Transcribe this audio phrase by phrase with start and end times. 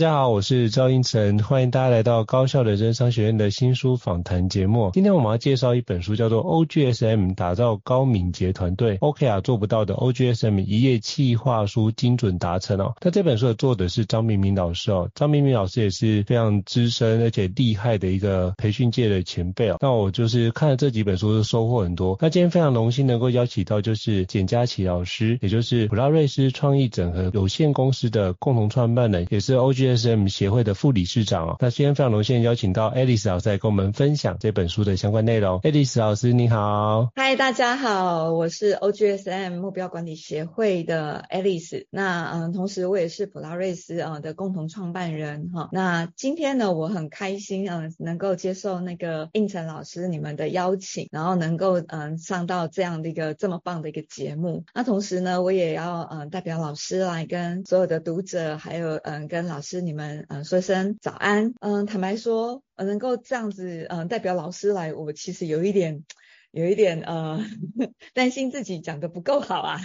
[0.00, 4.90] 大家好，我是赵英成，欢迎大家来到高校人生商学院的新书访谈节目。
[4.94, 12.94] 今天我们要介绍一本书，叫做《OGSM 打造高敏捷团队》，OKR 做不到的 OGSM 一页企划书精准达成哦。
[13.02, 19.76] 那这本书的作者是张明明老师哦，张明明老师也是非常资深而且厉害的一个培训界的前辈哦。
[19.82, 22.16] 那我就是看了这几本书，收获很多。
[22.22, 29.90] 那今天非常荣幸能够邀请到就是简佳琪老师，也就是普拉瑞斯创意整合有限公司的共同创办人，也是 OGS。
[30.00, 35.60] SM 协会的副理事长哦，那今天非常荣幸邀请到 Alice 老师来跟我们分享这本书的相关内容。
[35.60, 41.84] Alice 老师你好，嗨，大家好，我是 OGSM 目标管理协会的 Alice。
[41.90, 45.68] 那嗯，同时我也是普拉瑞斯啊的共同创办人哈。
[45.72, 54.64] 那今天呢，我很开心嗯，能够接受那个胤丞老师你们的邀请，然后能够嗯上到这样的一个这么棒的一个节目。
[54.74, 59.79] 那同时呢，我也要嗯代表老师来跟所有的读者，还有嗯跟老师。
[59.80, 66.04] 你们嗯说声早安嗯，坦白说能够这样子嗯代表老师来，我其实有一点
[66.50, 67.44] 有一点呃
[68.14, 69.80] 担心自己讲的不够好啊。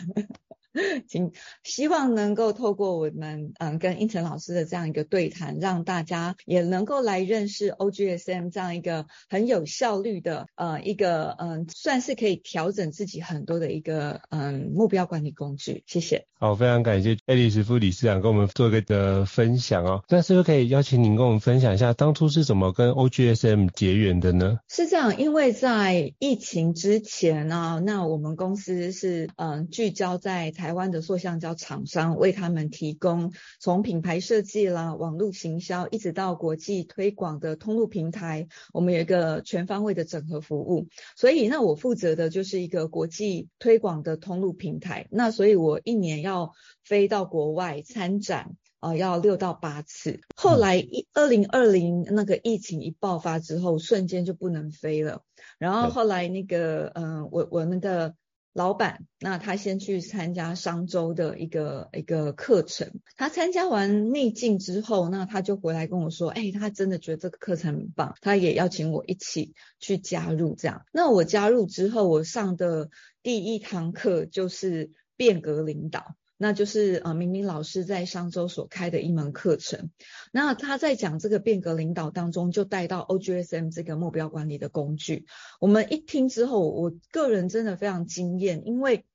[1.08, 1.32] 请
[1.64, 15.84] 希望能够透过我们嗯跟应成老师的这样一个对谈，让大家也能够来认识 OGSM 这样一个很有效率的呃一个嗯算是可以调整自己很多的一个嗯目标管理工具。
[15.88, 16.28] 谢谢。
[16.38, 20.04] 好，非常感谢 Alice 副理事长跟我们做一个的分享哦。
[20.10, 24.60] 那是不是可以邀请您跟我们分享一下当初是怎么跟 OGSM 结缘的呢？
[24.68, 30.65] 是这样，因为在疫情之前呢、啊，那我们公司是嗯聚焦在台。
[30.66, 40.88] 台湾的塑橡胶厂商为他们提供从品牌设计啦、网络行销，一直到国际推广的通路平台，我们有一个全方位的整合服务。
[41.16, 45.08] 所以，那我负责的就是一个国际推广的通路平台。
[45.12, 46.52] 那所以我一年要
[46.84, 50.20] 飞到国外参展啊、呃，要六到八次。
[50.36, 55.22] 后来一二零二零那个疫情一爆发之后，瞬间就不能飞了。
[55.60, 58.16] 然后后来那个嗯、呃，我我那个。
[58.56, 70.86] 老板，那他先去参加商周的一个一个课程，他参加完内镜之后，那他就回来跟我说，哎，他真的觉得这个课程很棒，他也邀请我一起去加入这样。
[70.94, 72.90] 那我加入之后，我上的
[73.22, 76.16] 第一堂课就是变革领导。
[76.38, 79.90] 那就是呃，明明老师在上周所开的一门课程。
[80.32, 85.26] 那他在讲这个变革领导当中，就带到 OGSM 这个目标管理的工具。
[85.60, 89.06] 我们一听之后，我个人真的非常惊艳，因为。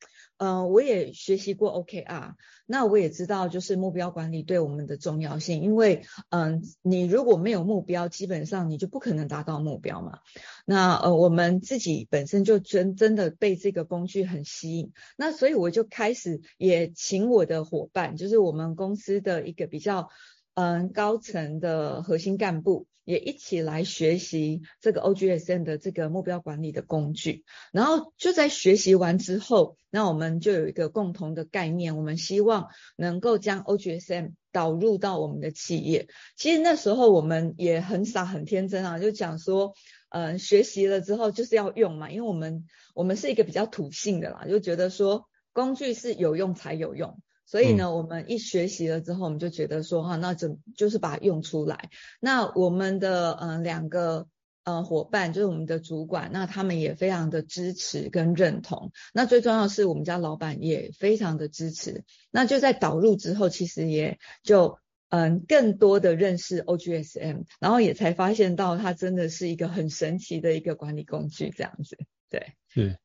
[0.43, 2.33] 嗯、我也学习过 OKR，
[2.65, 10.21] 那我也知道就是目标管理对我们的重要性，因为嗯、你如果没有目标，基本上你就不可能达到目标嘛。
[10.65, 20.09] 那呃，我们自己本身就真真的被这个工具很吸引，那所以我就开始也请我的伙伴，就是我们公司的一个比较
[20.55, 22.87] 嗯、高层的核心干部。
[23.05, 36.07] 也一起来学习这个 OGSM 的这个目标管理的工具，然后就在学习完之后，那我们就有一个共同的概念，我们希望能够将 OGSM 导入到我们的企业。
[36.37, 39.75] 其实那时候我们也很傻很天真啊，就讲说。
[40.13, 42.65] 嗯学习了之后就是要用嘛，因为我们
[42.95, 47.21] 我们是一个比较土性的啦，就觉得说工具是有用才有用，
[47.51, 51.91] 所以呢，嗯、我们一学习了之后，我们就觉得说哈，那怎就是把它用出来。
[52.21, 54.29] 那我们的嗯、呃、两个。
[54.63, 58.93] 呃，伙伴就是我们的主管，那他们也非常的支持跟认同。
[59.15, 62.05] 那最重要的是，我们家老板也非常的支持。
[62.31, 71.97] 那就在导入之后，其实也就嗯更多的认识 OGSM，然后也才发现到它真的是一个很神奇的一个管理工具，这样子。
[72.29, 72.99] 对，是，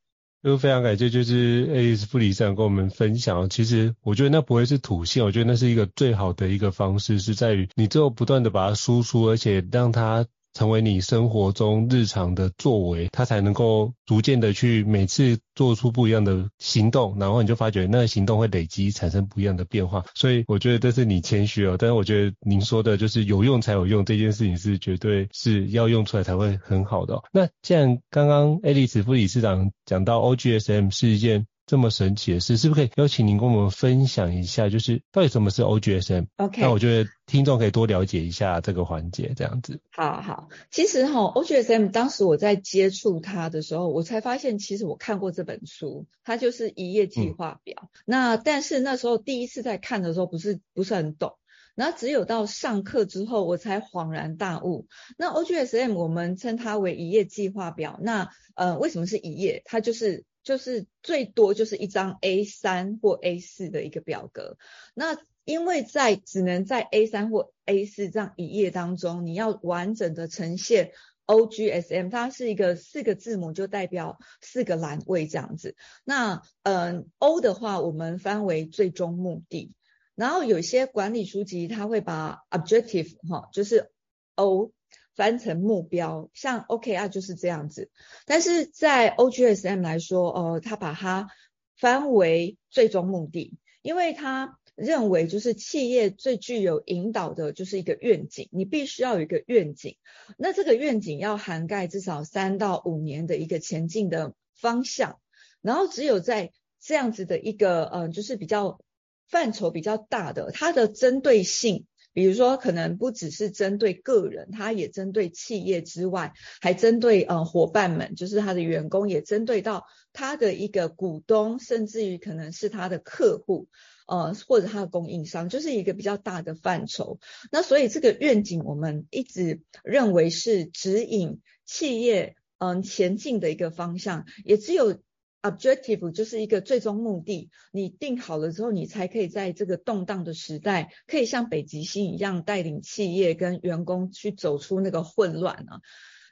[0.45, 3.49] 就非常感谢，就是爱丽丝副理事长跟我们分享。
[3.49, 10.27] 其实我觉得那不会是土性，我觉得那是一个最好的一个方式，是在于你最后不断的把它输出，而且让它。
[10.55, 20.03] 成为你生活中日常的作为，它才能够逐渐的去每次做出不一样的行动，然后你就发觉那个行动会累积产生不一样的变化。
[20.15, 27.23] 所以我觉得这是你谦虚哦，但是我觉得您说的就是有用才有用这件事情是绝对是要用出来才会很好的哦。
[27.31, 31.45] 那既然刚刚爱丽丝副理事长讲到 OGSM 是一件。
[31.65, 39.79] 这么神奇的事，是不是可以邀请您跟我们分享一下，就是到底什么是 OGSM？OK，那我觉得听众可以多了解一下这个环节，这样子。
[39.91, 47.75] 好好，其实哈，OGSM 当时我在接触它的时候，我才发现其实我看过这本书，它就是一页计划表。
[47.81, 51.33] 嗯、那但是那时候第一次在看的时候，不是不是很懂，
[51.73, 54.85] 然后只有到上课之后，我才恍然大悟。
[55.17, 59.63] 那 OGSM 我们称它为一页计划表，那呃为什么是一页？
[59.65, 60.25] 它就是。
[60.45, 64.57] 就是最多就是一张 A3 或 A4 的一个表格，
[64.93, 70.91] 那因为在只能在 A3 或 A4 这样一页当中，你要完整的呈现
[71.25, 75.75] OGSM，它是一个四个字母就代表四个栏位这样子。
[76.03, 79.73] 那嗯 O 的话，我们翻为最终目的，
[80.13, 83.89] 然后有些管理书籍它会把 Objective 哈，就是
[84.35, 84.71] O。
[85.15, 87.89] 翻成目标，像 OKR 就是这样子，
[88.25, 91.29] 但是在 OGSM 来说，呃，他把它
[91.77, 99.97] 翻为最终目的，因为他认为就是企业最具有引导的就是一个愿景，你必须要有一个愿景，
[100.37, 105.19] 那这个愿景要涵盖至少三到五年的一个前进的方向，
[105.61, 106.51] 然后只有在
[106.81, 108.81] 这样子的一个，呃，就是比较
[109.29, 111.85] 范畴比较大的，它的针对性。
[112.15, 116.31] 比如说，可能不只是针对个人，他也针对企业之外，
[116.61, 119.83] 还针对呃伙伴们，就是他的员工，也针对到
[120.13, 123.67] 他的一个股东，甚至于可能是他的客户，
[124.07, 127.19] 呃或者他的供应商，就是一个比较大的范畴。
[127.51, 134.97] 那所以这个愿景，我们一直认为是指引企业嗯、前进的一个方向，也只有。
[135.45, 145.81] Objective 就是一个最终目的，你定好了之后，你才可以在这个动荡的时代，可以像北极星一样带领企业跟员工去走出那个混乱啊。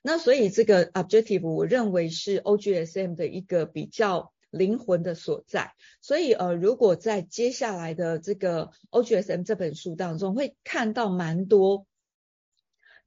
[0.01, 5.73] 那所以这个 Objective 我认为是 OGSM 的一个比较灵魂的所在。
[6.01, 11.85] 所以呃，如果在接下来的这个 OGSM 这本书当中，会看到蛮多。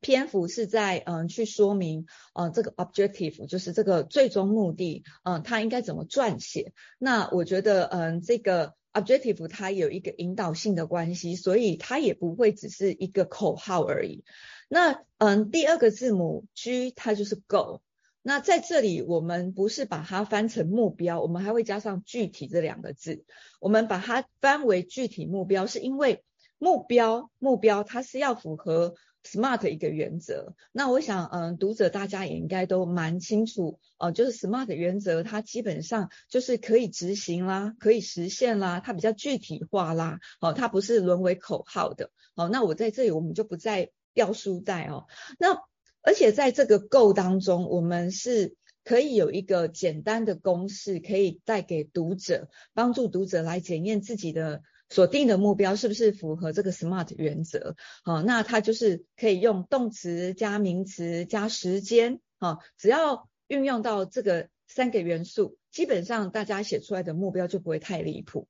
[0.00, 6.72] 篇幅是在嗯、去说明呃这个 objective 就是这个最终目的，嗯、它应该怎么撰写？
[6.98, 14.22] 那我觉得嗯、这个 objective 它有一个引导性的关系，所以它也不会只是一个口号而已。
[14.69, 17.81] 那嗯、第二个字母 G 它就是 go。
[18.22, 23.25] 那在这里我们不是把它翻成目标，我们还会加上具体这两个字。
[23.61, 26.23] 我们把它翻为具体目标，是因为
[26.59, 28.94] 目标目标它是要符合。
[29.26, 45.06] SMART 一个原则，那我想，嗯，读者大家也应该都蛮清楚，呃，就是 SMART 原则，它基本上就是可以执行啦，可以实现啦，它比较具体化啦，哦，它不是沦为口号的，哦，那我在这里我们就不再掉书袋哦，
[45.40, 45.59] 那
[46.02, 48.54] 而且在这个 Go 当中，我们是
[48.85, 54.62] 可以有一个简单的公式，可以带给读者，帮助读者来检验自己的。
[54.88, 57.76] 所定的目标是不是符合这个 SMART 原则？
[58.05, 68.49] 好，那它就是可以用动词加名词加时间，好，只要运用到这个三个元素，基本上大家写出来的目标就不会太离谱。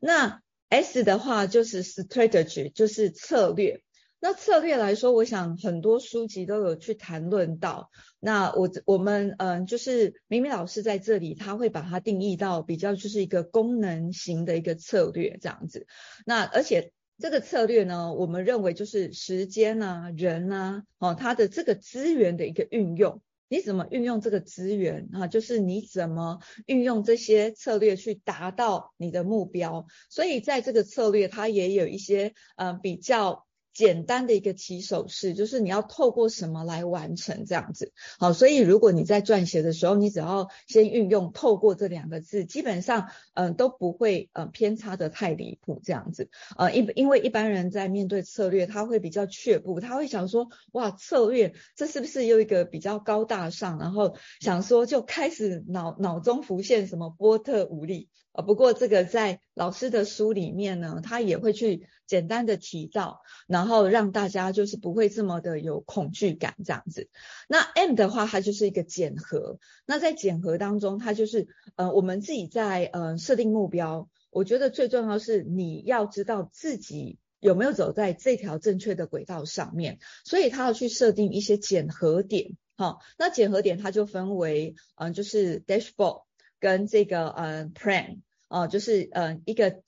[0.00, 3.82] 那 S 的话就是 strategy，就是策略。
[4.24, 7.90] 那策略来说，我想很多书籍都有去谈论到。
[8.20, 15.88] 那我我们嗯，就是明明老师在这里，他会把它定义到比较就是一个功能型的一个策略这样子。
[16.24, 25.26] 那而且这个策略呢，我们认为就是时间啊、人啊，哦，它的这个资源的一个运用，你怎么运用这个资源啊？
[25.26, 29.84] 就是你怎么运用这些策略去达到你的目标。
[30.08, 33.44] 所以在这个策略，它也有一些嗯比较。
[33.72, 37.92] 简单的一个起手式，就是你要透过什么来完成这样子。
[38.18, 46.28] 好，所以如果你在撰写的时候，你只要先运用“透过”这两个字，基本上嗯、都不会呃偏差的太离谱这样子。
[46.56, 53.78] 呃，因因为一般人在面对策略，他会比较却步，他会想说，哇，策略这是不是又一个比较高大上？
[53.78, 58.08] 然后想说就开始脑脑中浮现什么波特五力。
[58.32, 67.10] 呃，不过这个在老师的书里面呢，他也会去简单的提到，然后让大家就是不会这么的有恐惧感这样子。
[67.46, 69.58] 那 M 的话，它就是一个检核。
[69.84, 71.46] 那在检核当中，它就是
[71.76, 82.56] 呃，我们自己在呃设定目标，我觉得最重要是你要知道自己有没有走在这条正确的轨道上面，所以他要去设定一些检核点。
[82.78, 86.22] 好，那检核点它就分为嗯、就是 dashboard。
[86.62, 89.82] 跟这个呃 plan 哦、呃，就是呃一个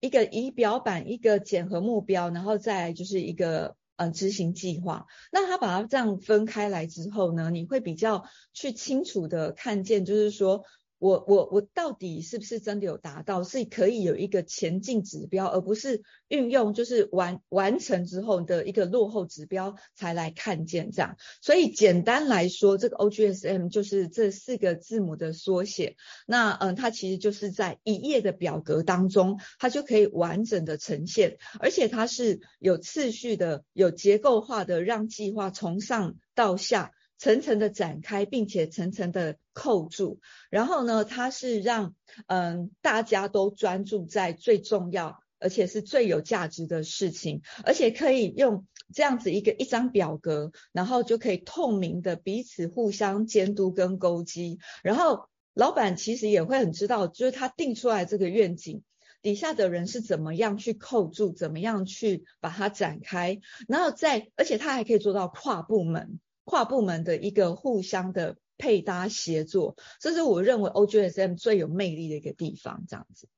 [0.00, 5.04] 一个仪表板，一个检核目标，然后再就是一个呃执行计划。
[5.30, 10.64] 那他把它这样分开来之后呢，你会比较去清楚的看见，就是说。
[10.98, 13.42] 我我我到底是不是真的有达到？
[13.44, 21.16] 是可以有一个前进指标，而不是运用就是完完成之后的一个落后指标才来看见这样。
[21.42, 25.96] 所以简单来说，这个 OGSM 就是这四个字母的缩写。
[26.26, 36.92] 那嗯，它其实就是在一页的表格当中，它就可以完整的呈现，而且它是有次序的、有结构化的，让计划从上到下。
[37.24, 41.94] 层层的展开，并且层层的扣住，然后呢，它是让
[42.26, 58.82] 嗯大家都专注在最重要而且是最有价值的事情，而且可以用这样子一个一张表格，然后就可以透明的彼此互相监督跟勾稽，然后老板其实也会很知道，就是他定出来这个愿景，
[59.22, 66.20] 底下的人是怎么样去扣住，怎么样去把它展开，然后再而且他还可以做到跨部门。
[66.44, 73.28] 跨部门的一个互相的配搭协作，这是我认为 OGSM 最有魅力的一个地方，这样子。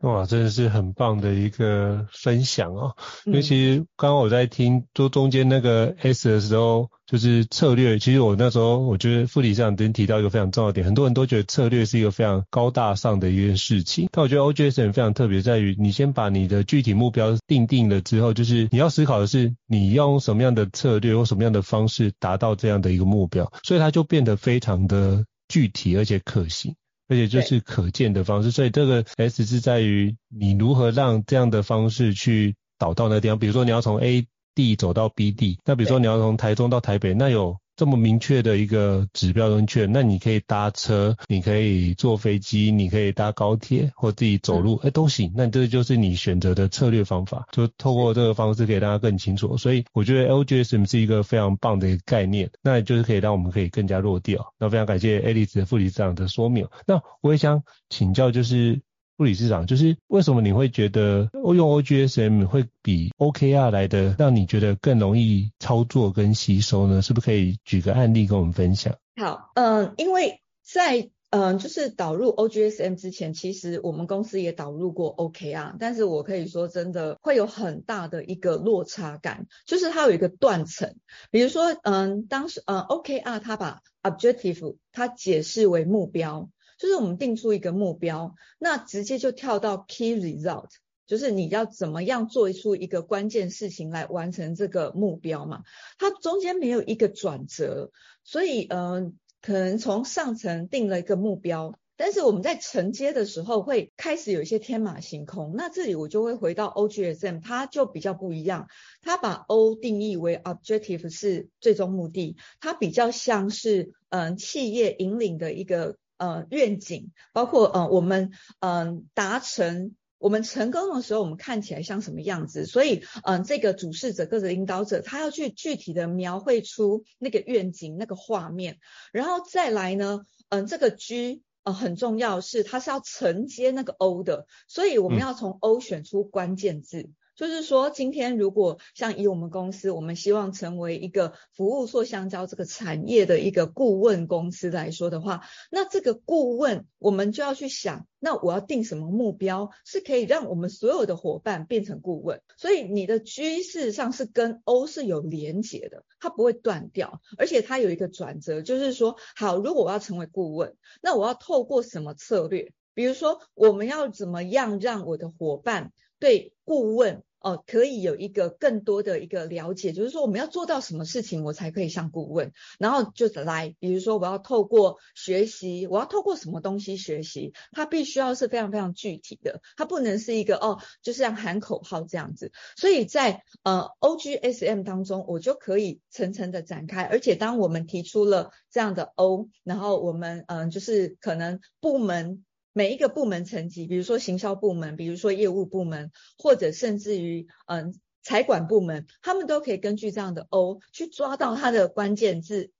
[0.00, 2.94] 哇，真的是很棒的一个分享哦！
[3.24, 7.98] 因为其实刚刚我在听做中间那个 S 的时候，就是策略。
[7.98, 14.10] 其实我那时候我觉得副理上已经提到一个非常重要的点，很多人都觉得策略是一个非常高大上的一件事情。
[14.12, 26.74] 但我觉得 OGSM 非常特别，在于你先把你的具体目标定定了之后，就是你要思考的是你要用什么样的策略或什么样的方式达到这样的一个目标，所以它就变得非常的具体而且可行。
[27.14, 33.38] 而且就是可见的方式，所以这个 S 是在于你如何让这样的方式去导到那个地方。
[33.38, 37.56] 比如说你要从 A 地走到 B 地，那比如说你要从台中到台北，那有。
[37.76, 45.32] 这么明确的一个指标明确，那你可以搭车，你可以坐飞机，你可以搭高铁或自己走路，哎、嗯，都行。
[45.34, 49.56] 那这就是你选择的策略方法，就透过这个方式可以让大家更清楚。
[49.56, 54.46] 所以我觉得 LGSM 是一个非常棒的一个概念，那就是可以让我们可以更加落地哦。
[54.58, 56.68] 那非常感谢 Alice 的副理事长的说明。
[56.86, 58.80] 那我也想请教，就是。
[59.16, 67.00] 副理事长，就是为什么你会觉得用 OGSM 会比 OKR 来的让你觉得更容易操作跟吸收呢？
[67.00, 68.96] 是不是可以举个案例跟我们分享？
[69.16, 80.94] 好，嗯、因为在嗯、就是导入 OGSM 之前，其实我们公司也导入过 OKR，但是我可以说真的会有很大的一个落差感，就是它有一个断层。
[81.32, 86.50] 比如说，嗯、当时嗯 OKR 它把 objective 它解释为目标。
[86.78, 90.68] 就是我们定出一个目标，那直接就跳到 key result，
[91.06, 95.62] 就是你要怎么样做出一个关键事情来完成这个目标嘛。
[95.98, 97.90] 它中间没有一个转折，
[98.24, 105.54] 所以嗯、呃，可能从上层定了一个目标，但是我们在承接的时候会开始有一些天马行空。
[105.56, 108.66] 那这里我就会回到 OGSM，它就比较不一样，
[109.00, 115.96] 它把 O 定义为 objective 是最终目的，它比较像是嗯、企业引领的一个。
[116.16, 118.30] 呃，愿景包括呃，我们
[118.60, 122.66] 嗯、呃、达成我们成功的时候，我们看起来像什么样子？
[122.66, 128.78] 所以嗯、呃，这个主事者、各个领导者，他要去具体的描绘出那个愿景、那个画面，
[129.12, 137.00] 然后再来呢，嗯、呃，这个 G 呃很重要是它是要承接那个 O 的，所以我们要从 O 选出关键字。
[137.00, 152.40] 嗯就是说，今天如果像以我们公司，我们希望成为一个服务塑橡胶这个产业的一个顾问公司来说的话，那这个顾问我们就要去想，那我要定什么目标，是可以让我们所有的伙伴变成顾问。
[152.56, 162.72] 所以你的 G 事实上是跟 O 是有连结的，它不会断掉，而且它有一个转折，就是说，好，如果我要成为顾问，那我要透过什么策略？
[162.94, 165.90] 比如说，我们要怎么样让我的伙伴
[166.24, 182.50] 对顾问哦，可以有一个更多的一个了解，就是说我们要做到什么事情，我才可以向顾问，然后就是来，比如说我要透过学习，我要透过什么东西学习，它必须要是非常非常具体的，它不能是一个哦，就是像喊口号这样子。
[182.78, 192.42] 所以在呃 OGSM 当中，我就可以层层的展开，而且当我们提出了这样的 O，然后我们嗯、就是可能部门。
[192.76, 202.72] 每一个部门层级，比如说行销部门，比如说业务部门，或者甚至于嗯财管部门，他们都可以根据这样的 O 去抓到它的关键字，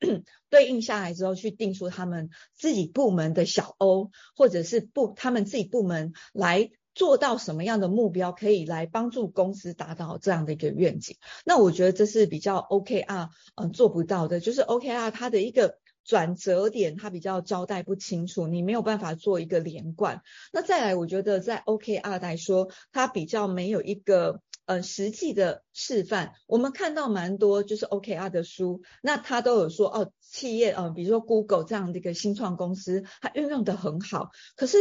[0.50, 11.18] 对应下来之后去定出他们自己部门的小 O，或者是部他们自己部门来做到什么样的目标，可以来帮助公司达到这样的一个愿景。
[11.44, 15.78] 那我觉得这是比较 OKR 嗯做不到的，就是 OKR 它的一个。
[16.04, 20.22] 转折点它比较交代不清楚，你没有办法做一个连贯。
[20.52, 26.32] 那再来，我觉得在 OKR 来说，它比较没有一个呃实际的示范。
[26.46, 34.78] 我们看到蛮多就是 OKR 的书，那它都有说哦，企业呃，比如说 Google 这样的一个新创公司，它运用的很好，可是。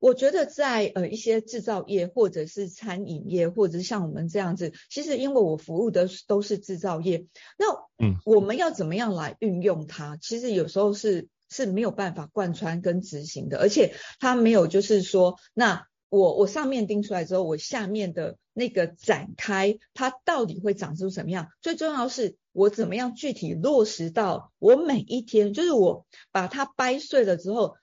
[0.00, 7.26] 我觉得在呃一些制造业，或者是餐饮业，或者是像我们这样子，其实因为我服务的都是制造业，
[7.58, 7.66] 那
[7.98, 10.16] 嗯，我们要怎么样来运用它？
[10.16, 21.48] 其实有时候是是没有办法贯穿跟执行的，而且它没有就是说，那我我上面定出来之后，我下面的那个展开，它到底会长出什么样？
[21.60, 27.74] 最重要是我怎么样具体落实到我每一天，就是我把它掰碎了之后，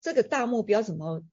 [0.00, 1.24] 这个大目标怎么？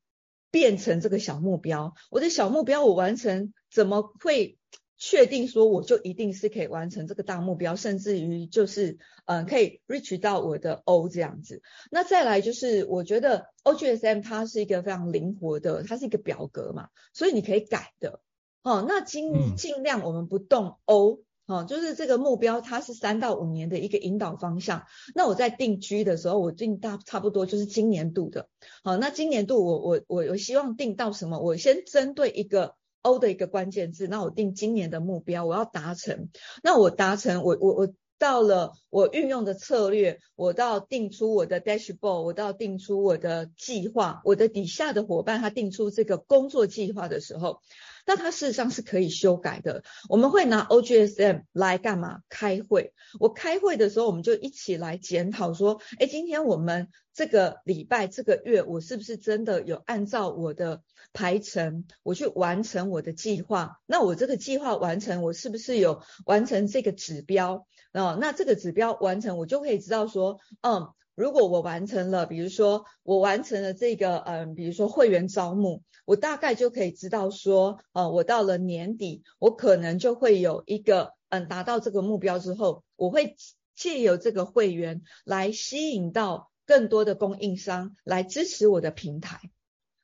[0.51, 4.57] 变成这个小目标，我的小目标我完成，怎么会
[4.97, 11.61] 确定说我就一定是可以完成这个大目标，甚至于就是嗯可以 reach 到我的 O 这样子。
[11.89, 18.21] 那再来就是我觉得 OGSM 它是一个非常灵活的，它是一个表格嘛，所以你可以改的。
[18.61, 21.21] 哦，那尽尽量我们不动 O。
[21.51, 24.85] 哦，就是这个目标，它是三到五年的一个引导方向。
[25.13, 28.47] 那我在定居的时候，我定大差不多就是今年度的。
[28.85, 31.39] 好，那今年度我我我我希望定到什么？
[31.39, 36.29] 我先针对一个 O 的一个关键字，那我定今年的目标，我要达成。
[36.63, 47.59] 那我达成，我我我到了我运用的策略，我到定出我的 dashboard，我到定出我的计划，我的底下的伙伴他定出这个工作计划的时候。
[48.05, 49.83] 那它事实上是可以修改的。
[50.09, 52.19] 我们会拿 OGSM 来干嘛？
[52.29, 52.93] 开会。
[53.19, 60.81] 我开会的时候，我们就一起来检讨说，哎，今天我们这个礼拜、这个月，我是不是真的有按照我的
[61.13, 63.79] 排程，我去完成我的计划？
[63.85, 67.67] 那我这个计划完成，我是不是有完成这个指标？
[67.93, 70.89] 哦，那这个指标完成，我就可以知道说，嗯。
[71.13, 83.35] 如果我完成了，比如说我完成了这个，嗯，比如说会员招募，我大概就可以知道说，呃，我到了年底，我可能就会有一个，嗯，达到这个目标之后，我会
[83.75, 89.39] 借由这个会员来吸引到更多的供应商来支持我的平台。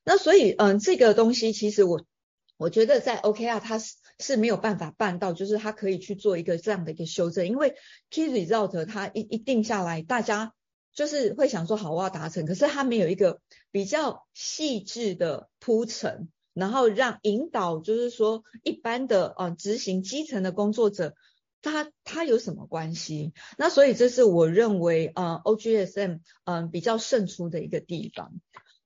[0.03, 2.05] 那所以，嗯，这个东西其实我
[2.57, 7.75] 我觉得在 OKR 它是是没有办法办到，就是它可以去做一个这样的一个修正，因为
[8.09, 10.53] Key Result 它一一定下来，大家。
[10.93, 13.39] 就是会想说好，我要达成，可是它没有一个
[13.69, 21.13] 比较细致的铺陈，然后让引导，就是说一般的呃执行基层的工作者，
[21.61, 23.33] 它它有什么关系？
[23.57, 28.33] 那所以这是我认为呃 OGSM 嗯、比较胜出的一个地方。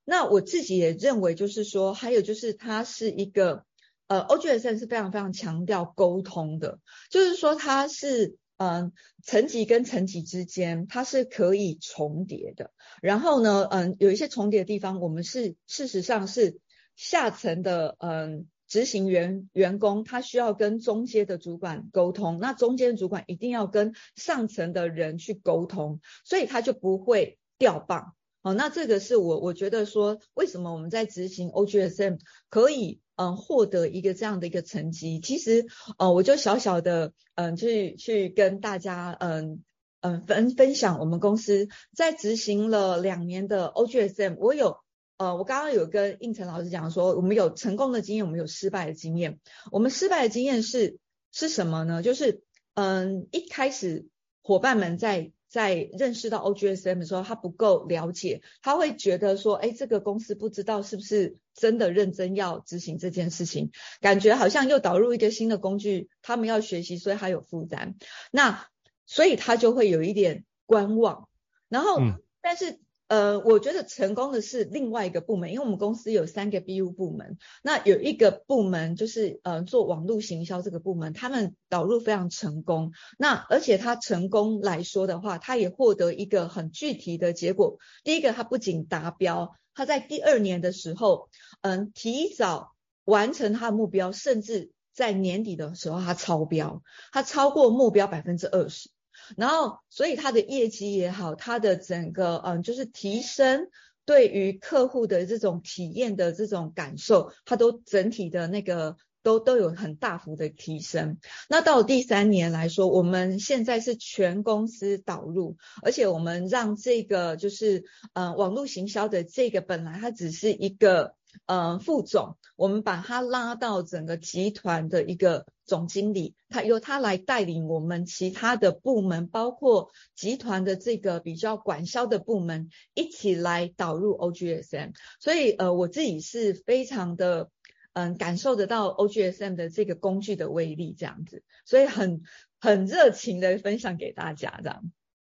[0.06, 3.66] 那我自己也认为就是说，还有就是它是一个
[4.08, 6.80] 呃 OGSM 是非常非常强调沟通的，
[7.10, 8.38] 就是说它是。
[8.64, 12.70] 嗯，层级跟层级之间它是可以重叠的。
[13.02, 16.60] 然后呢，嗯，有一些重叠的地方，我们是事实上是
[16.96, 28.14] 下层的嗯执行员员工，他需要跟中间的主管沟通，那中间主管一定要跟上层的人去沟通，所以他就不会掉棒。
[28.42, 33.02] 好，那这个是我我觉得说，为什么我们在执行 OGSM 可以。
[33.18, 35.68] 嗯，获得一个这样的一个成绩，其实，
[36.00, 39.64] 呃，我就小小的，嗯，去去跟大家，嗯
[40.00, 44.78] 嗯分分享我们公司在执行了两年的 OGSM，我有，
[45.22, 49.40] 呃，我刚刚有跟应成老师讲说，我们有成功的经验，我们有失败的经验。
[49.72, 50.98] 我们失败的经验是
[51.32, 52.02] 是什么呢？
[52.02, 52.42] 就是，
[52.74, 54.08] 嗯，一开始
[54.42, 55.32] 伙伴们在。
[55.48, 67.96] 在认识到 OGSM 的时候，他不够了解，他会觉得说，哎，这个公司不知道是不是真的认真要执行这件事情，感觉好像又导入一个新的工具，他们要学习，所以他有负担。
[68.32, 68.66] 那
[69.06, 71.28] 所以他就会有一点观望。
[71.68, 72.80] 然后，嗯、但是，
[73.12, 82.94] 呃，我觉得成功的是另外一个部门，因为我们公司有三个 BU 部门，那有一个部门就是呃做网络行销这个部门，他们导入非常成功。
[83.18, 87.80] 那而且他成功来说的话，他也获得一个很具体的结果。
[88.06, 91.28] 第一个，他不仅达标，他在第二年的时候，
[91.60, 92.72] 嗯，提早
[93.04, 98.90] 完成他的目标，甚至在年底的时候他超标，他超过目标百分之二十。
[99.38, 103.68] 然后，所以他的业绩也好，他的整个嗯，就是提升
[104.06, 111.18] 对于客户的这种体验的这种感受，他都整体的那个都都有很大幅的提升。
[111.50, 121.16] 那到第三年来说，我们现在是全公司导入，而且我们让这个就是嗯，网络行销的这个本来它只是一个。
[121.46, 134.92] 呃，副总，我们把他拉到整个集团的一个总经理，他由他来带领我们其他的部门，包括集团的这个比较管销的部门，一起来导入 OGSM。
[135.22, 137.52] 所以，呃，我自己是非常的，
[137.94, 142.24] 嗯、感受得到 OGSM 的这个工具的威力，这样子，所以很
[142.60, 144.92] 很热情的分享给大家，这样。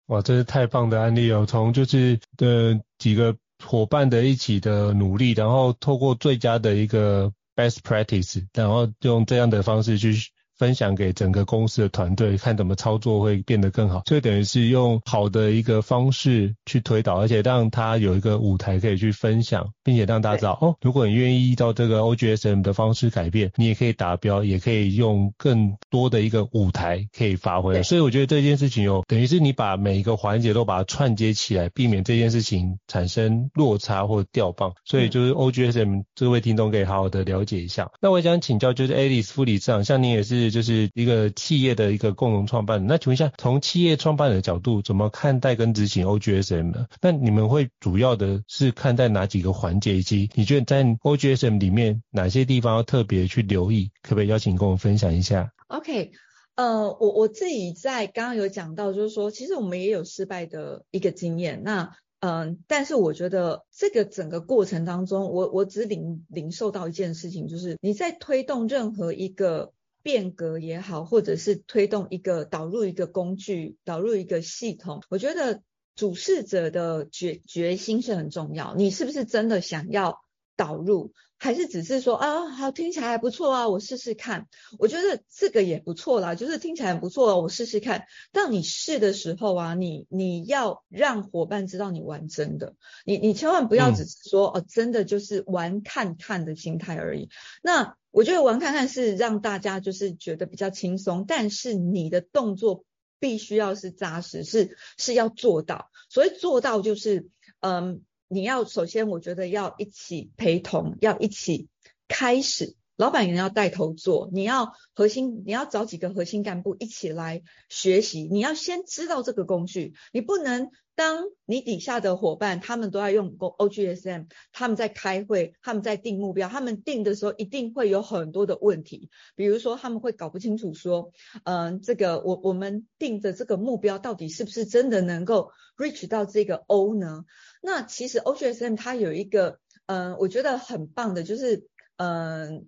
[0.06, 1.44] 哇，真是太棒的案例哦！
[1.46, 3.36] 从就是的几个。
[3.64, 10.13] 伙伴的一起的努力，然后透过最佳的一个 best practice，然后用这样的方式去。
[10.62, 14.04] 分享给整个公司的团队，看怎么操作会变得更好。
[14.06, 27.82] 所以等于是用好的一个方式去推导，而且让他有一个舞台可以去分享，并且让大家知道哦，如果你愿意依照这个 OGSM 的方式改变，你也可以达标，也可以用更多的一个舞台可以发挥。
[27.82, 34.74] 所以我觉得这件事情有等于是你把每一个环节都把它串接起来，避免这件事情产生落差或掉棒。
[34.84, 37.90] 所以就是 OGSM 这位听众可以好好的了解一下。
[38.00, 40.51] 那我想请教，就是 Alice 副理事长，像你也是。
[40.52, 46.86] 就是一个企业的一个共同创办，那请问一下，从企业创办人的角度，怎么看待跟执行 OGSM 呢？
[47.00, 53.90] 那你们会主要的是看待哪几个环节，以及你觉得在 OGSM 里面哪些地方要特别去留意？
[54.02, 56.12] 可不可以邀请跟我们分享一下？OK，
[56.54, 61.62] 呃，我我自己在刚刚有讲到，就是说，其实我们也有失败的一个经验。
[61.64, 69.72] 那嗯、但是我觉得这个整个过程当中，我我只领领受到一件事情，就是你在推动任何一个。
[70.02, 75.62] 变革也好，或者是推动一个导入一个工具，导入一个系统，我觉得
[75.94, 78.74] 主事者的决决心是很重要。
[78.74, 80.22] 你是不是真的想要
[80.62, 84.46] 导入，还是只是说啊，好，听起来还不错啊，我试试看。
[84.78, 88.04] 我觉得这个也不错啦，就是听起来很不错啊，我试试看。
[88.30, 97.28] 当你试的时候啊，你你要让伙伴知道你玩真的，你你千万不要只是说哦、真的就是玩看看的心态而已。
[97.62, 97.96] 那。
[98.14, 102.84] 我觉得玩看看是让大家就是觉得比较轻松，但是你的动作
[103.18, 105.88] 必须要是扎实，是是要做到。
[106.10, 111.68] 所以做到就是，嗯，你要首先我觉得要一起陪同，要一起
[112.08, 112.74] 开始。
[112.96, 118.28] 老板也要带头做，你要核心，你要找几个核心干部一起来学习。
[118.30, 131.12] 你要先知道这个工具，你不能当你底下的伙伴他们都在用 OGSM，他们在开会，他们在定目标，他们定的时候一定会有很多的问题，比如说他们会搞不清楚说，
[131.44, 137.24] 嗯、呃，这个我我们定的这个目标到底是不是真的能够 reach 到这个 O 呢？
[137.64, 142.66] 那其实 OGSM 它有一个，嗯、我觉得很棒的，就是，嗯、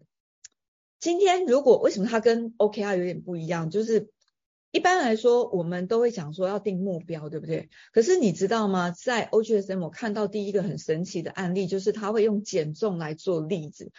[1.00, 3.68] 今天如果为什么它跟 OKR 有点不一样？
[3.70, 4.08] 就是
[4.70, 7.68] 一般来说，我们都会讲说要定目标，对不对？
[7.92, 8.92] 可是你知道吗？
[8.92, 13.90] 在 OGSM 我看到第一个很神奇的案例，就是他会用减重来做例子。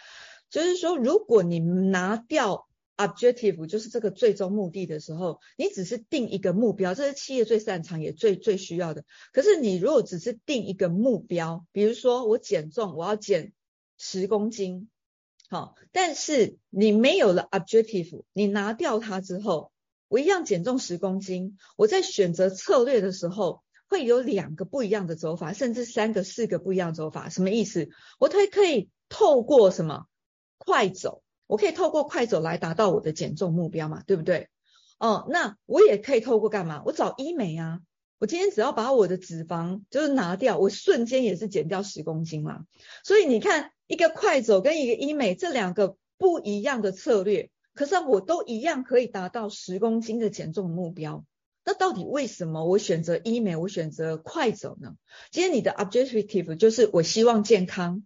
[0.48, 2.65] 就是说，如果你拿掉
[2.96, 9.04] objective，就是这个最终目的的时候，你只是定一个目标，这是企业最擅长也最最需要的。
[9.32, 13.52] 可是你如果只是定一个目标，比如说我减重，我要减
[13.98, 14.88] 十公斤。
[15.48, 19.70] 好，但是你没有了 objective，你拿掉它之后，
[20.08, 21.56] 我一样减重十公斤。
[21.76, 27.28] 我在选择策略的时候，会有两个不一样的走法，甚至三个、四个不一样的走法。
[27.28, 27.90] 什么意思？
[28.18, 30.06] 我可以可以透过什么
[30.58, 34.48] 快走，我可以透过快走来达到我的减重目标嘛，对不对？
[34.98, 36.82] 哦，那我也可以透过干嘛？
[36.84, 37.80] 我找医美啊。
[38.18, 42.64] 我今天只要把我的脂肪就是拿掉，我瞬间也是减掉十公斤嘛。
[43.04, 51.26] 所以你看，一个快走跟一个医美这两个不一样的策略，可是我都一样可以达到十公斤的减重目标。
[51.62, 54.94] 那到底为什么我选择医美，我选择快走呢？
[55.30, 58.02] 今天你的 objective 就是我希望健康，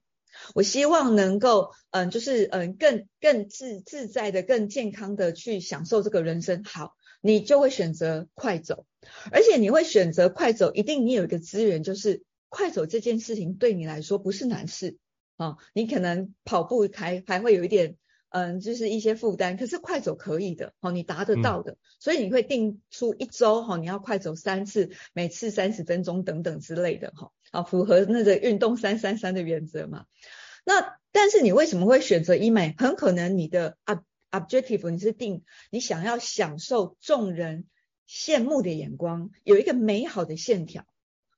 [0.55, 6.65] 我希望能够嗯，就是嗯更更自自在的、更健康的去享受这个人生。
[6.65, 6.95] 好。
[7.23, 8.87] 你就会选择快走，
[9.31, 14.97] 而且你会选择快走，一定你有一个资源，就是快走这件事情对你来说不是难事
[15.37, 17.97] 啊、你可能跑步还还会有一点。
[18.33, 30.07] 嗯，就是一些负担，可是快走可以的，好，你达得到的，嗯、所以你会定出一周，哈，你要快走三次，每次三十分钟等等之类的，哈，啊，符合那个运动三三三的原则嘛。
[30.65, 32.77] 那但是你为什么会选择医美？
[32.79, 37.65] 很可能你的 ob objective 你是定你想要享受众人
[38.09, 40.87] 羡慕的眼光，有一个美好的线条。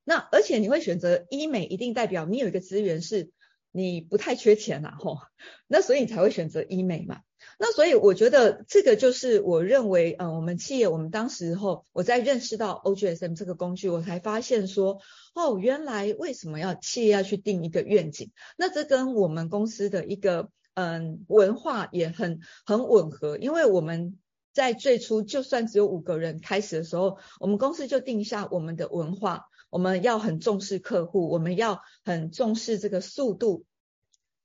[0.05, 3.31] 那而且你会选择医美，一定代表你有一个资源是。
[3.73, 5.19] 你不太缺钱呐，吼，
[5.67, 7.21] 那所以你才会选择医美嘛。
[7.59, 15.01] 那所以我觉得这个就是我认为，嗯，我们企业我们当时候我在认识到 OGSM 这个工具，我才发现说，
[15.35, 18.31] 哦，原来为什么要企业要去定一个愿景？
[18.57, 24.19] 那这跟我们公司的一个嗯文化也很很吻合，因为我们
[24.53, 29.47] 在最初就算只有五个人开始的时候，我们公司就定下我们的文化。
[29.73, 33.65] 我们要很重视客户，我们要很重视这个速度、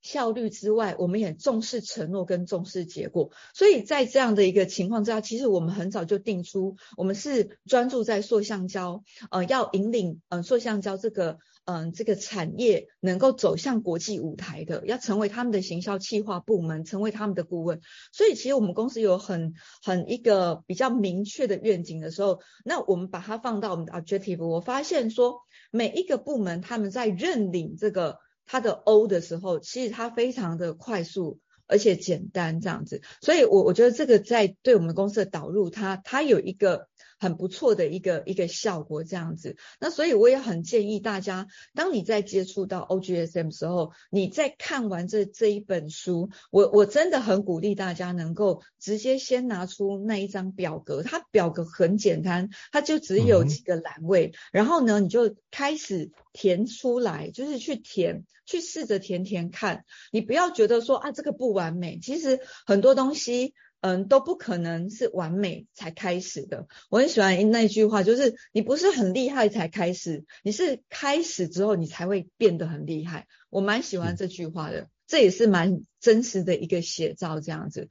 [0.01, 3.31] 效率之外，我们也重视承诺跟重视结果。
[3.53, 11.37] 所以在这样的一个情况之下，其实我们很早就定出，我们是专注在塑橡胶，呃，要引领呃塑橡胶这个。
[11.69, 17.81] 嗯，这个产业能够走向国际舞台的，要成为他们的行销企划部门，成为他们的顾问。
[18.13, 24.47] 所以，其实我们公司有很很一个比较明确的愿景的时候，那我们把它放到我们的 objective。
[24.47, 33.03] 我发现说，每一个部门他们在认领这个它的 O 的时候，其实它非常的快速而且简单这样子。
[33.21, 36.87] 所以我我觉得这个在对我们公司的导入，它它有一个。
[37.19, 39.57] 很不错的一个一个效果，这样子。
[39.79, 59.85] 那所以我也很建议大家，当你在接触到 OGSM 的时候，你在看完这这一本书，我我真的很鼓励大家能够直接先拿出那一张表格，它表格很简单，它就只有几个栏位，嗯、然后呢，你就开始填出来，就是去填，去试着填填看。
[60.11, 63.53] 你不要觉得说啊这个不完美，其实很多东西。
[63.81, 66.67] 嗯，都不可能是完美才开始的。
[66.89, 73.27] 我很喜欢那句话，就是你不是很厉害才开始，你是开始之后你才会变得很厉害。
[73.49, 77.89] 我蛮喜欢这句话的，嗯、这也是蛮真实的一个写照，这样子，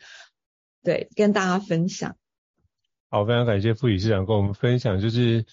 [0.82, 2.16] 对，跟大家分享。
[3.08, 5.44] 好，非常感谢傅理事长跟我们分享，就是。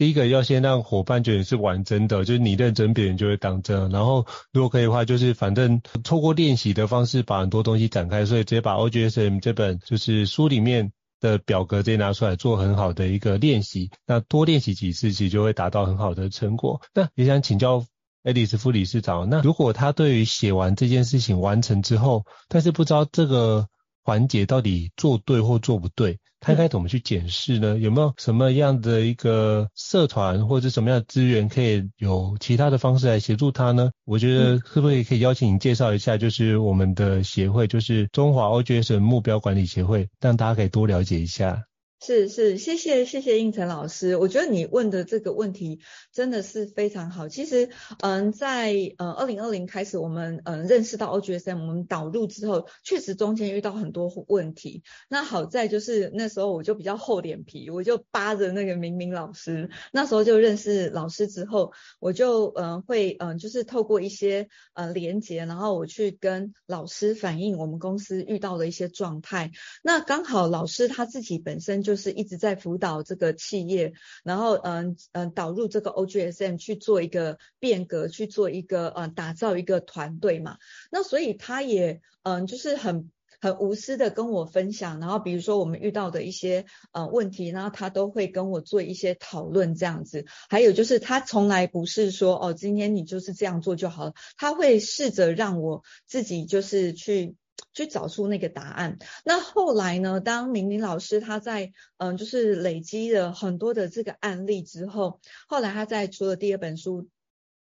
[0.00, 3.90] 第一个要先让伙伴觉得你是玩真的，就是你认真，别人就会当真。
[3.90, 13.90] 然后如果可以的话，就是反正透过练习的方式把很多东西展开，所以直接把 OGSM 这本就是书里面的表格直接拿出来做很好的一个练习。
[14.06, 16.80] 那多练习几次，其实就会达到很好的成果。
[16.94, 17.84] 那也想请教
[18.24, 23.68] Alice 副理事长，那如果他对于写完这件事情完成之后，但是不知道这个。
[24.02, 27.78] 环节到底做对或做不对，他应该怎么去检视呢？
[27.78, 33.90] 有没有什么样的一个社团或者什么样的资源可以有其他的方式来协助他呢？
[34.04, 41.64] 我觉得是不是也可以邀请你介绍一下，就是我们的协会，就是中华 OGSM 目标管理协会，让大家可以多了解一下。
[42.02, 45.80] 是是，谢谢谢谢应成老师，我觉得你问的这个问题
[46.14, 47.28] 真的是非常好。
[47.28, 47.68] 其实，
[48.00, 54.82] 嗯，在呃二零二零开始，我们嗯认识到 OGSM，我们导入之后，确实中间遇到很多问题。
[55.10, 69.50] 那好在就是那时候我就比较厚脸皮，我就扒着那个明明老师，那时候就认识老师之后，我就嗯会嗯就是透过一些呃连接，然后我去跟老师反映我们公司遇到的一些状态。
[69.82, 80.56] 那刚好老师他自己本身就就是一直在辅导这个企业，然后嗯嗯导入这个 OGSM 去做一个变革，去做一个嗯打造一个团队嘛。
[80.92, 90.26] 那所以他也嗯就是很很无私的跟我分享，然后比如说我们遇到的一些呃问题，然后他都会跟我做一些讨论这样子。
[90.48, 97.34] 还有就是他从来不是说哦今天你就是这样做就好了，他会试着让我自己就是去。
[97.72, 98.98] 去找出那个答案。
[99.24, 100.20] 那后来呢？
[100.20, 107.08] 当明明老师他在嗯，就是累积了很多的这个案例之后，后来他在出了第二本书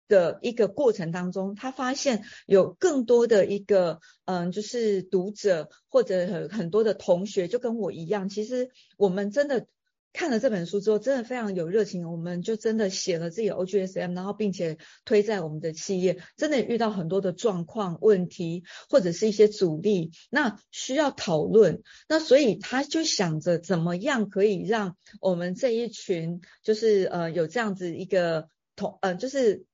[0.08, 9.68] 的一个过程当中，他发现有更多的一个嗯，就是读者或者很很多的同学就跟我一样，其实我们真的。
[10.14, 29.66] 看了这本书之后，真的非常有热情，我们就真的写了自己的 OGSM，然后并且推在我们的企业，真的遇到很多的状况、问题或者是一些阻力，那需要讨论，那所以他就想着怎么样可以让我们这一群就是呃有这样子一个同呃就是。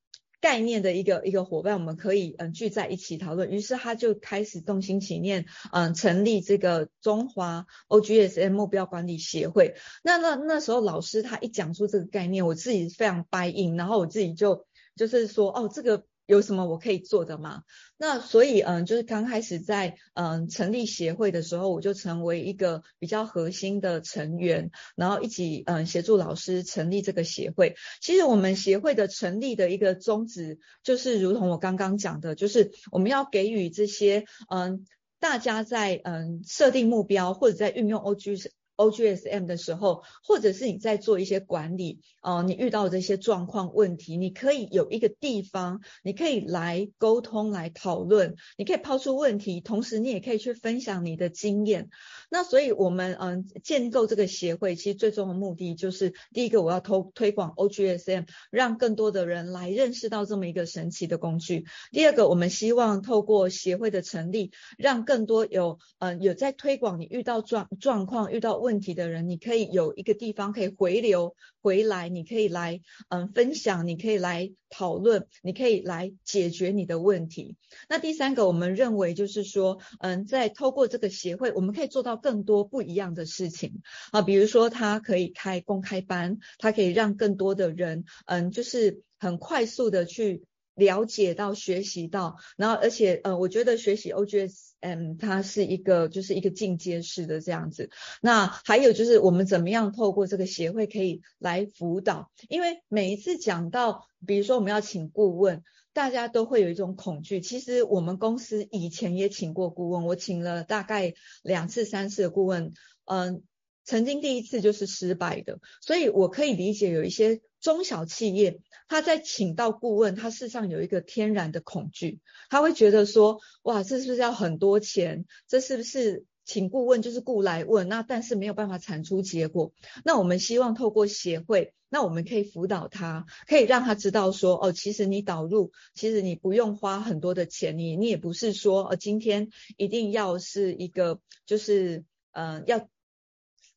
[0.43, 3.49] 概念的一个一个伙伴，我们可以嗯聚在一起讨论。
[3.49, 9.75] 于是他就开始动心起念，嗯，成立这个中华 OGSM 目标管理协会。
[10.03, 14.65] 那那那时候老师他一讲出这个概念，我自己非常 buy in，然后我自己就
[14.97, 16.03] 就是说哦，这个。
[16.25, 17.63] 有什么我可以做的吗？
[17.97, 27.75] 那所以，嗯，就是刚开始在嗯成立协会的时候，我就成为一个比较核心的成员，然后一起嗯协助老师成立这个协会。
[28.01, 34.85] 其实我们协会的成立的一个宗旨，就是如同我刚刚讲的，就是我们要给予这些嗯
[35.19, 38.49] 大家在嗯设定目标或者在运用 OG。
[38.75, 51.89] OGSM 的时候，或者是你在做一些管理，呃，你遇到这些状况问题，你可以有一个地方，你可以来沟通、来讨论，你可以抛出问题，同时你也可以去分享你的经验。
[52.29, 61.65] 那所以，我们嗯、建构这个协会，其实最终的目的就是，第一个我要推推广 OGSM，让更多的人来认识到这么一个神奇的工具。
[61.91, 68.62] 第二个，我们希望透过协会的成立，让更多有嗯、有在推广你遇到状状况遇到。
[68.63, 77.57] 问题的人，你可以有一个地方可以回流回来，你可以来嗯分享，你可以来讨论，你可以来解决你的问题。
[77.89, 90.43] 那第三个，我们认为就是说，嗯，在透过这个协会，我们可以做到更多不一样的事情啊，比如说，他可以开公开班，他可以让更多的人，嗯，就是很快速的去
[90.75, 94.73] 了解到、学习到，然后而且，呃，我觉得学习 OGS。
[94.85, 97.89] 嗯，它是一个就是一个进阶式的这样子。
[98.21, 102.29] 那还有就是我们怎么样透过这个协会可以来辅导？
[102.49, 107.39] 因为每一次讲到，比如说我们要请顾问，大家都会有一种恐惧。
[107.39, 112.73] 其实我们公司以前也请过顾问，我请了大概两次、三次的顾问，
[113.05, 113.41] 嗯，
[113.85, 117.39] 曾经第一次就是失败的，所以我可以理解有一些。
[117.63, 125.25] 中小企业，他在请到顾问，他事实上有一个天然的恐惧，他会觉得说，哇，这是不是要很多钱？
[125.47, 127.87] 这是不是请顾问就是雇来问？
[127.87, 129.71] 那但是没有办法产出结果。
[130.03, 139.47] 那我们希望透过协会，那我们可以辅导他，可以让他知道说，哦，其实你导入，其实你不用花很多的钱，你你也不是说，呃，今天
[139.77, 142.89] 一定要是一个，就是，呃，要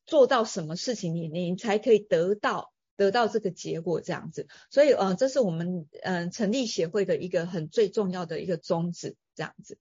[0.05, 2.73] 做到什么事情，你你才可以得到。
[2.97, 9.77] 得到这个结果这样子，所以呃，这是我们嗯、成立协会的一个很最重要的一个宗旨这样子。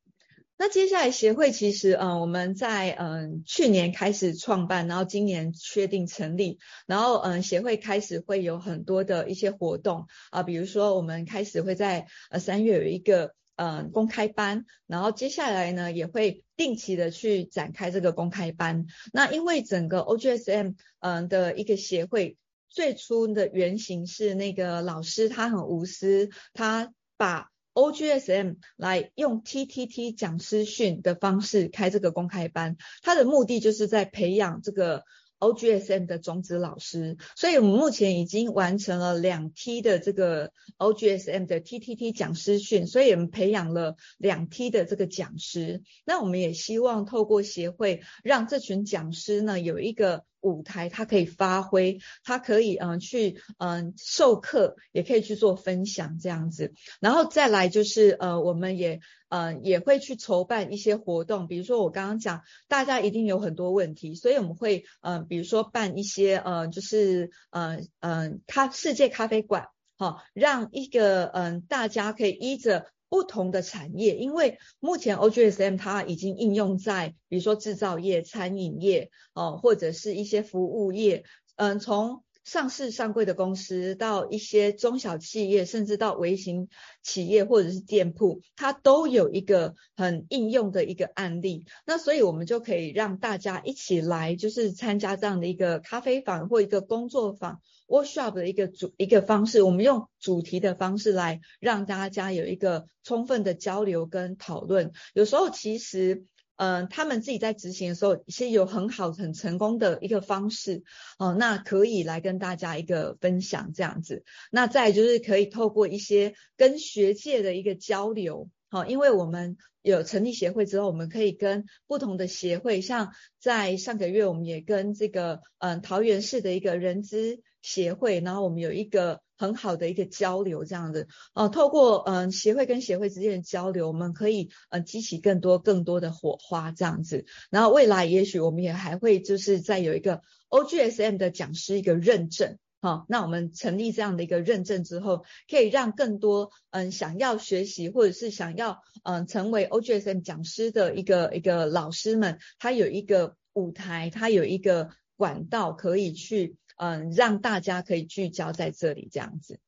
[0.58, 18.86] 那接下来协会其实嗯、呃、我们在嗯、去年开始创办，然后今年确定成立，然后嗯、呃、协会开始会有很多的一些活动啊、比如说我们开始会在呃三月有一个嗯、公开班，然后接下来呢也会定期的去展开这个公开班。
[19.12, 22.36] 那因为整个 OGSM 嗯、的一个协会。
[22.68, 35.04] 最初的原型是那个老师，他很无私，他把 OGSM 来用 TTT 讲师训的方式开这个公开班，他的目的就是在培养这个。
[35.38, 45.82] OGSM 的种子老师，所以我们目前已经完成了两梯的这个 OGSM 的 TTT 讲师训，所以我们培养了两梯的这个讲师。
[46.06, 56.72] 那我们也希望透过协会，让这群讲师呢有一个舞台，他可以发挥，他可以嗯去嗯授课，也可以去做分享这样子。
[57.00, 59.00] 然后再来就是呃，我们也。
[59.28, 69.66] 嗯，也会去筹办一些活动，比如说我刚刚讲，大家一定有很多问题，所以我们会，嗯，比如说办一些，呃，就是，嗯嗯，咖世界咖啡馆，
[69.98, 81.24] 好，让一个，嗯，大家可以依着不同的产业，因为目前 OGSM 它已经应用在，比如说制造业、餐饮业，哦，或者是一些服务业，
[81.56, 82.22] 嗯，从。
[82.46, 86.68] 上市上柜的公司，到一些中小企业，甚至到微型
[87.02, 91.66] 企业或者是店铺，它都有一个很应用的一个案例。
[91.84, 99.62] 那所以我们就可以让大家一起来，就是参加这样的一个咖啡坊或一个工作坊 workshop 的一个主一个方式。
[99.62, 104.92] 我们用主题的方式来让大家有一个充分的交流跟讨论。
[105.14, 106.24] 有时候其实。
[106.56, 110.82] 嗯、他们自己在执行的时候，是有很好很成功的一个方式，
[111.18, 114.24] 哦，那可以来跟大家一个分享这样子。
[114.50, 129.20] 那再就是可以透过一些跟学界的一个交流，好、哦，因为我们有成立协会之后，我们可以跟不同的协会，像在上个月，我们也跟这个嗯、桃园市的一个人资协会，然后我们有一个。
[129.38, 137.26] 很好的一个交流，这样子哦，透过嗯协会跟协会之间的交流，我们可以嗯激起更多更多的火花，这样子。
[137.50, 154.88] 然后未来也许我们也还会就是再有一个 OGSM 的讲师一个认证，好，那我们成立这样的一个认证之后，可以让更多嗯想要学习或者是想要嗯成为 OGSM 讲师的一个一个老师们，他有一个舞台，他有一个
[155.18, 156.56] 管道可以去。
[156.76, 159.58] 嗯，让大家可以聚焦在这里，这样子，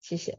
[0.00, 0.38] 谢谢。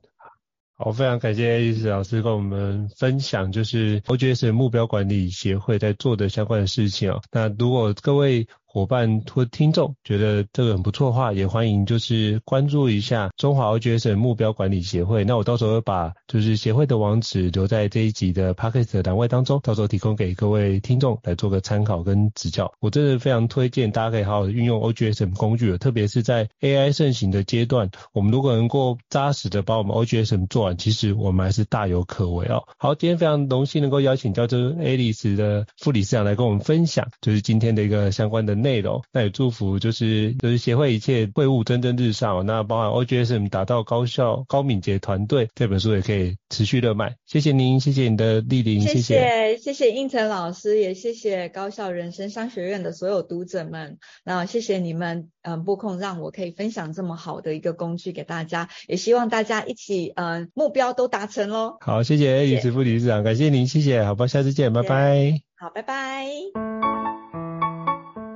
[0.76, 7.22] 好，非常感谢爱丽丝老师跟我们分享，就是 OGS 目标管理协会在做的相关的事情哦。
[7.32, 15.24] 那如果各位伙伴或听众觉得这个很不错的话，也欢迎就是关注一下中华 OGSM 目标管理协会。
[15.24, 22.72] 那我到时候会把就是协会的网址留在这一集的 Podcast 的栏位当中，到时候提供给各位听众来做个参考跟指教。
[22.80, 32.64] 我真的非常推荐大家可以好好的运用 OGSM 工具，特别是在 AI 盛行的阶段，我们如果能够扎实的把我们 OGSM 做完，其实我们还是大有可为哦。
[32.78, 47.16] 好，今天非常荣幸能够邀请叫做 Alice 的副理事长来跟我们分享，就是今天的一个相关的内容，那也祝福就是就是协会一切会务蒸蒸日上，那包含 OGSM 打造高效高敏捷团队这本书也可以持续热卖。
[47.26, 61.78] 谢谢您，谢谢你的莅临，谢谢谢谢应成老师，也谢谢高校人生商学院的所有读者们，那谢谢你们嗯拨空让我可以分享这么好的一个工具给大家，也希望大家一起嗯目标都达成喽。
[61.82, 65.42] 好，谢谢李师副理事长，感谢您，谢谢，好吧，下次见，拜拜。
[65.56, 67.19] 好，拜拜。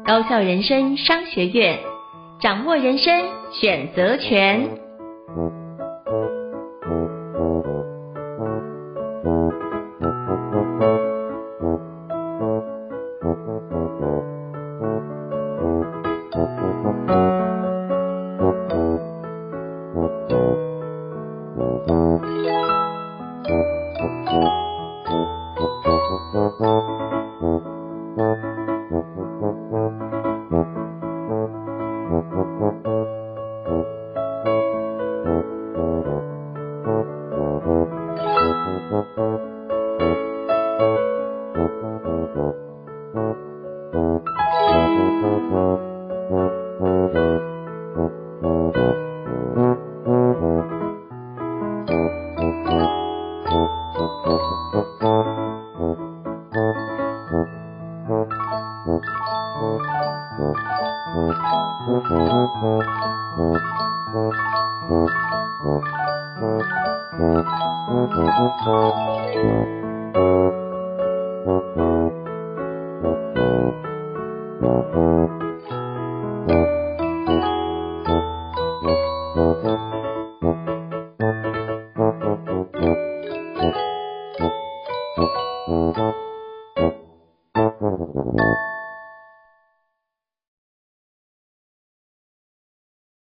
[0.05, 1.79] 高校人生商学院，
[2.41, 3.23] 掌握人生
[3.53, 4.69] 选择权。